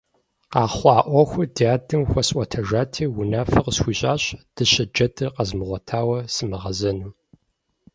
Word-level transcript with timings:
Къэхъуа 0.51 0.95
Ӏуэхур 1.09 1.45
ди 1.55 1.65
адэм 1.73 2.01
хуэсӀуэтэжати, 2.09 3.05
унафэ 3.19 3.59
къысхуищӀащ 3.65 4.23
дыщэ 4.55 4.83
джэдыр 4.93 5.29
къэзмыгъуэтауэ 5.35 6.19
сымыгъэзэну. 6.33 7.11